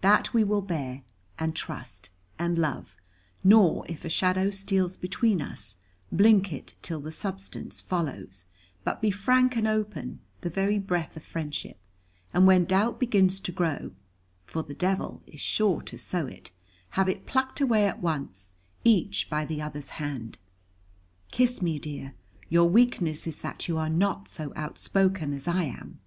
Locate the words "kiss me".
21.32-21.78